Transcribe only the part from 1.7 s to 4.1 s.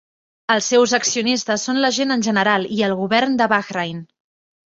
la gent en general i el govern de Bahrain.